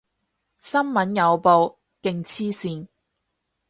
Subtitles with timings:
[0.57, 2.87] 新聞有報，勁黐線